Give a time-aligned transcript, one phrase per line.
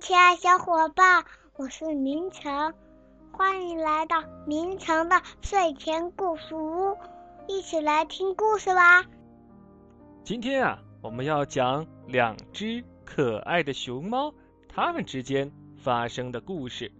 [0.00, 1.24] 亲爱小伙伴，
[1.56, 2.72] 我是明成，
[3.32, 6.96] 欢迎来到明成的睡前故事屋，
[7.48, 9.04] 一起来听故事吧。
[10.22, 14.32] 今天啊，我们要讲两只可爱的熊猫，
[14.68, 16.92] 它们之间发生的故事。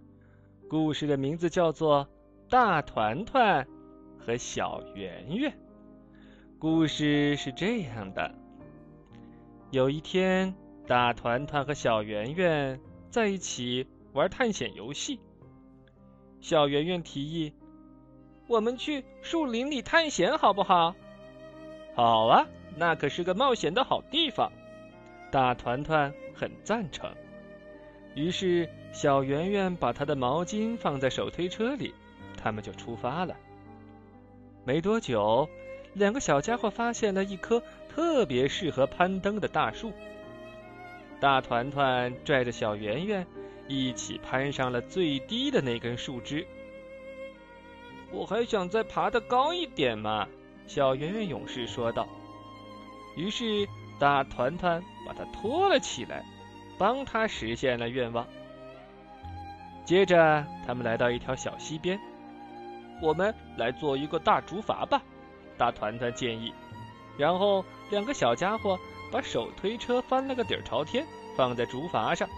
[0.69, 2.05] 故事的名字叫做
[2.49, 3.65] 《大团团
[4.19, 5.51] 和小圆圆》。
[6.59, 8.35] 故事是这样的：
[9.71, 10.53] 有一天。
[10.87, 15.19] 大团团和小圆圆在一起玩探险游戏。
[16.41, 17.53] 小圆圆提议
[18.47, 20.95] ：“我们去树林里探险好不好
[21.95, 24.51] ？”“好啊，那可是个冒险的好地方。”
[25.31, 27.13] 大团团很赞成。
[28.15, 31.93] 于是，小圆圆把她的毛巾放在手推车里，
[32.35, 33.35] 他们就出发了。
[34.65, 35.47] 没多久，
[35.93, 39.91] 两个小家伙发现了一棵特别适合攀登的大树。
[41.19, 43.27] 大团团拽着小圆圆，
[43.67, 46.47] 一起攀上了最低的那根树枝。
[48.11, 50.27] 我还想再爬得高一点嘛，
[50.65, 52.07] 小圆圆勇士说道。
[53.17, 53.67] 于是
[53.99, 56.23] 大团团把它拖了起来，
[56.77, 58.25] 帮他实现了愿望。
[59.83, 61.99] 接着，他们来到一条小溪边，
[63.01, 65.01] 我们来做一个大竹筏吧，
[65.57, 66.53] 大团团建议。
[67.17, 68.79] 然后，两个小家伙。
[69.11, 72.29] 把手推车翻了个底儿朝天，放在竹筏上，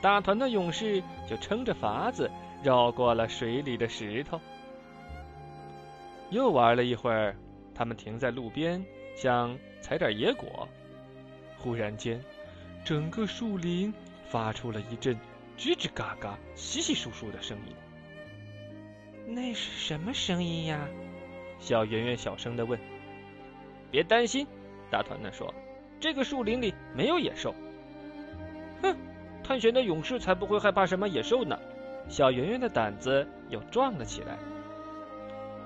[0.00, 2.30] 大团团勇士就撑着筏子
[2.62, 4.40] 绕过了水里的石头。
[6.30, 7.36] 又玩了一会儿，
[7.74, 8.84] 他们停在路边，
[9.16, 10.68] 想采点野果。
[11.58, 12.22] 忽然间，
[12.84, 13.92] 整个树林
[14.28, 15.18] 发出了一阵
[15.58, 17.74] 吱吱嘎嘎、稀稀疏疏的声音。
[19.26, 20.88] 那是什么声音呀？
[21.58, 22.78] 小圆圆小声的问。
[23.90, 24.46] 别担心，
[24.90, 25.52] 大团团说。
[26.00, 27.54] 这个树林里没有野兽。
[28.82, 28.96] 哼，
[29.44, 31.58] 探险的勇士才不会害怕什么野兽呢。
[32.08, 34.38] 小圆圆的胆子又壮了起来。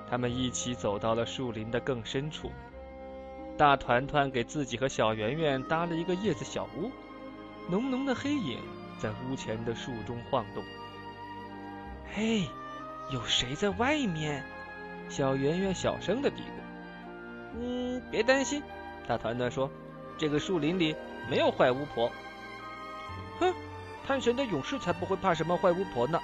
[0.07, 2.51] 他们一起走到了树林的更深处。
[3.57, 6.91] 大团团给自己和小圆圆搭了一个叶子小屋，
[7.71, 8.59] 浓浓的黑影
[8.99, 10.61] 在屋前的树中晃动。
[12.13, 12.43] 嘿，
[13.11, 14.43] 有谁在外面？
[15.07, 17.57] 小圆圆小声的嘀咕。
[17.57, 18.61] 嗯，别担心，
[19.07, 19.71] 大团团说。
[20.17, 20.95] 这个树林里
[21.29, 22.11] 没有坏巫婆。
[23.39, 23.53] 哼，
[24.07, 26.19] 探险的勇士才不会怕什么坏巫婆呢。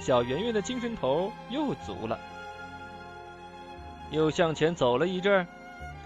[0.00, 2.18] 小圆圆的精神头又足了。
[4.10, 5.46] 又向前走了一阵，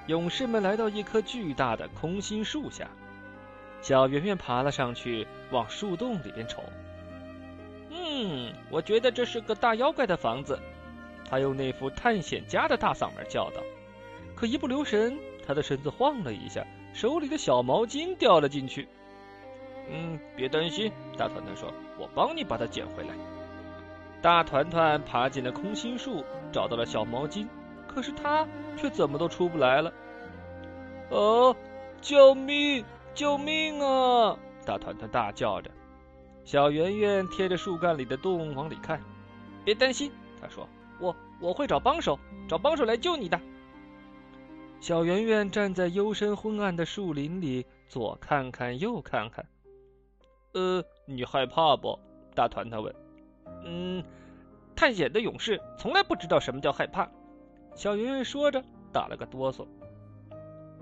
[0.06, 2.88] 勇士们来到一棵巨大的空心树下。
[3.80, 6.62] 小圆圆爬了上去，往树洞里边瞅。
[7.90, 10.58] 嗯，我觉得这是个大妖怪的房子。
[11.28, 13.62] 他用那副探险家的大嗓门叫道。
[14.34, 16.66] 可一不留神，他的身子晃了一下。
[16.94, 18.88] 手里的小毛巾掉了进去。
[19.90, 23.10] 嗯，别担心，大团团说：“我帮你把它捡回来。”
[24.22, 27.46] 大团团爬进了空心树，找到了小毛巾，
[27.86, 28.46] 可是他
[28.76, 29.92] 却怎么都出不来了。
[31.10, 31.54] 哦，
[32.00, 32.84] 救命！
[33.12, 34.36] 救命啊！
[34.64, 35.70] 大团团大叫着。
[36.44, 39.00] 小圆圆贴着树干里的洞往里看。
[39.64, 40.68] 别担心，他说
[40.98, 42.18] ：“我我会找帮手，
[42.48, 43.40] 找帮手来救你的。”
[44.80, 49.46] 小圆圆站在幽深昏暗的树林里，左看看，右看看。
[50.52, 51.98] 呃，你害怕不？
[52.34, 52.94] 大团团问。
[53.64, 54.04] 嗯，
[54.76, 57.08] 探险的勇士从来不知道什么叫害怕。
[57.74, 58.62] 小圆圆说着，
[58.92, 59.66] 打了个哆嗦。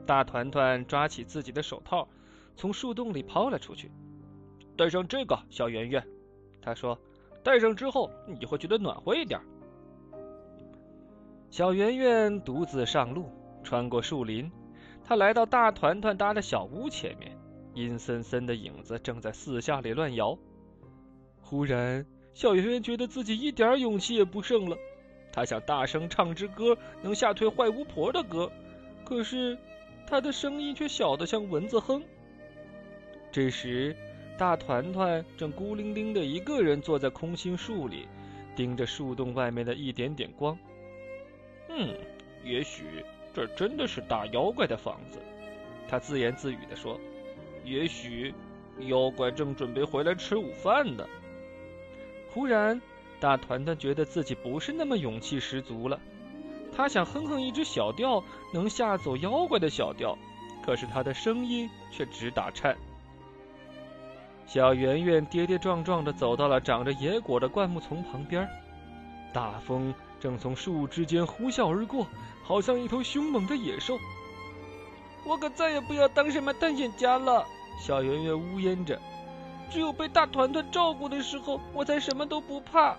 [0.05, 2.09] 大团团抓起自己的手套，
[2.57, 3.91] 从树洞里抛了出去。
[4.77, 6.05] 戴上这个，小圆圆，
[6.61, 6.99] 他说。
[7.45, 9.41] 戴上之后，你就会觉得暖和一点。
[11.51, 13.31] 小圆圆独自上路。
[13.63, 14.51] 穿过树林，
[15.05, 17.37] 他来到大团团搭的小屋前面，
[17.75, 20.39] 阴森森的影子正在四下里乱摇。
[21.41, 24.77] 忽然，小圆圆觉得自己一点勇气也不剩了，
[25.33, 28.51] 他想大声唱支歌，能吓退坏巫婆的歌，
[29.05, 29.59] 可是
[30.07, 32.03] 他的声音却小得像蚊子哼。
[33.31, 33.97] 这时，
[34.39, 38.07] 大团团正孤零零的一个人坐在空心树里，
[38.55, 40.59] 盯着树洞外面的一点点光。
[41.69, 41.95] 嗯，
[42.45, 43.05] 也许。
[43.35, 45.19] 这真的是大妖怪的房子，
[45.89, 47.01] 他自言自语地说
[47.65, 48.35] ：“也许
[48.81, 51.07] 妖怪正准备回来吃午饭呢。”
[52.33, 52.81] 忽然，
[53.21, 55.99] 大团团觉得自己不是那么勇气十足了。
[56.75, 60.17] 他想哼哼一支小调，能吓走妖怪的小调，
[60.65, 62.77] 可是他的声音却直打颤。
[64.47, 68.49] 小圆圆跌跌撞撞地走到了长着野果的灌木丛旁边，
[69.33, 69.95] 大风。
[70.23, 72.07] 正从树枝间呼啸而过，
[72.45, 73.99] 好像一头凶猛的野兽。
[75.25, 77.45] 我可再也不要当什么探险家了，
[77.81, 79.01] 小圆圆呜咽着。
[79.69, 82.97] 只有被大团团照顾的时候，我才什么都不怕。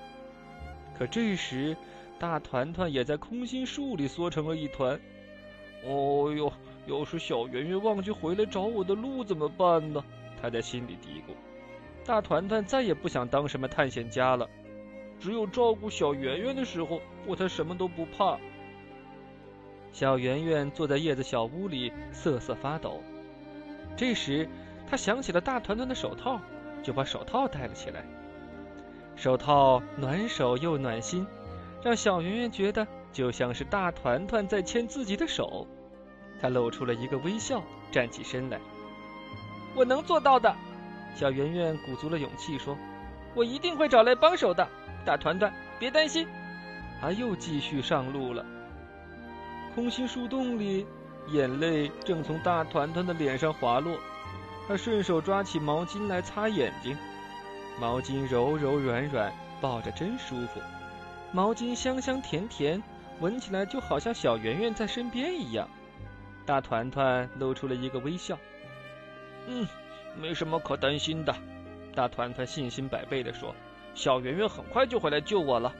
[0.99, 1.77] 可这时，
[2.19, 4.99] 大团团也在空心树里缩成了一团。
[5.85, 6.51] 哦呦，
[6.87, 10.03] 要是小圆圆忘记回来找我的路怎么办呢？
[10.41, 11.33] 他在心里嘀咕。
[12.05, 14.49] 大团团再也不想当什么探险家了，
[15.23, 18.37] 只有照顾小圆圆的时候，我才什么都不怕。
[19.93, 23.01] 小圆圆坐在叶子小屋里瑟瑟发抖。
[23.95, 24.49] 这时，
[24.85, 26.41] 他想起了大团团的手套，
[26.83, 28.03] 就把手套戴了起来。
[29.15, 31.25] 手套暖手又暖心，
[31.81, 35.65] 让小圆圆觉得就像是大团团在牵自己的手。
[36.41, 38.59] 他露出了一个微笑，站起身来
[39.73, 40.53] ：“我能做到的。”
[41.15, 42.77] 小圆圆鼓足了勇气说
[43.33, 44.67] ：“我一定会找来帮手的，
[45.05, 46.27] 大团团，别担心。”
[47.01, 48.45] 他又继续上路了。
[49.75, 50.85] 空心树洞里，
[51.29, 53.97] 眼泪正从大团团的脸上滑落。
[54.67, 56.97] 他顺手抓起毛巾来擦眼睛，
[57.79, 60.61] 毛巾柔柔软软，抱着真舒服。
[61.31, 62.81] 毛巾香香甜甜，
[63.19, 65.67] 闻起来就好像小圆圆在身边一样。
[66.45, 68.37] 大团团露出了一个微笑
[69.47, 69.67] ：“嗯。”
[70.15, 71.35] 没什么可担心的，
[71.95, 73.55] 大团团信心百倍地说
[73.93, 75.73] ：“小圆圆很快就会来救我了。”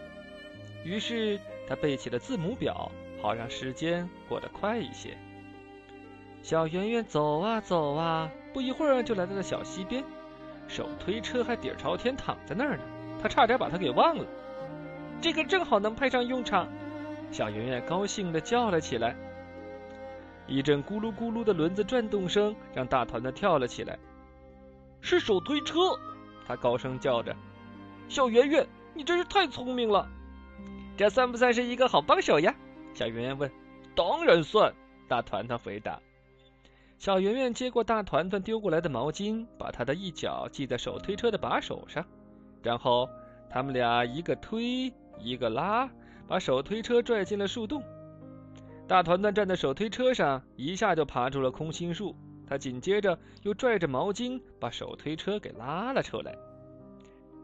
[0.83, 5.17] 于是他背起了字母表，好让时间过得快一些。
[6.41, 10.03] 小圆圆走啊走啊，不一会儿就来到了小溪边，
[10.67, 12.83] 手推车还底儿朝天躺在那儿呢。
[13.21, 14.25] 他差点把它给忘了，
[15.21, 16.67] 这个正好能派上用场。
[17.31, 19.15] 小圆圆高兴地叫了起来。
[20.45, 23.97] 一阵咕噜咕噜的轮子转动声让大团团跳了起来。
[24.99, 25.79] 是手推车，
[26.45, 27.33] 他高声叫着
[28.09, 30.07] ：“小圆圆，你真是太聪明了！
[30.95, 32.53] 这算不算是一个好帮手呀？”
[32.93, 33.51] 小圆圆问。
[33.95, 34.73] “当然算。”
[35.07, 35.99] 大团团回答。
[36.97, 42.05] 小圆圆接过大团团丢过来的毛巾，把他的一脚系在手推车的把手上，
[42.61, 43.09] 然后
[43.49, 45.89] 他们俩一个推一个拉，
[46.27, 47.83] 把手推车拽进了树洞。
[48.87, 52.15] 大团团站在手推车上，一下就爬出了空心树。
[52.47, 56.35] 他紧接着又拽着毛巾把手推车给拉了出来。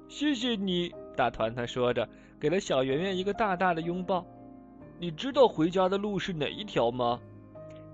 [0.10, 2.10] 谢谢你，大团团说着，
[2.40, 4.26] 给了小圆圆一个大大的拥抱。
[4.98, 7.22] 你知道回家的路是哪一条吗？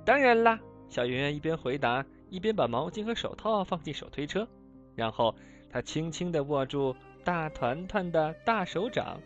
[0.05, 0.57] 当然啦，
[0.87, 4.47] 小圆圆一边回答，一边把毛巾和手套放进手推车，
[4.95, 5.35] 然后
[5.69, 6.95] 他轻轻地握住
[7.25, 9.19] 大团团的大手掌。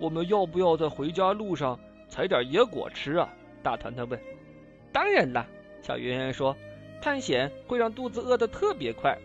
[0.00, 1.78] 我们要不要在回家路上
[2.08, 3.28] 采点野果吃啊？
[3.62, 4.18] 大团团问。
[4.92, 5.46] 当然啦，
[5.82, 6.56] 小圆圆说。
[7.02, 9.18] 探险会让肚子饿得特别快。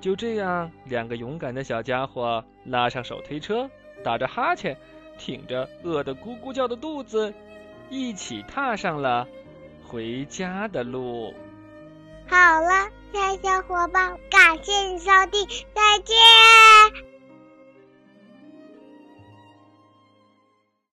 [0.00, 3.68] 就这样，两个勇敢的小家伙拉上手推车，
[4.04, 4.76] 打着哈欠，
[5.18, 7.34] 挺着饿得咕咕叫的肚子，
[7.90, 9.26] 一起踏上了
[9.84, 11.34] 回家的路。
[12.28, 16.16] 好了，亲爱小伙伴，感谢你收听，再见。